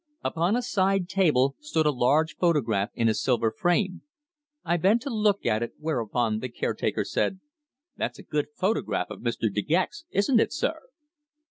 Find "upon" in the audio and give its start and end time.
0.23-0.55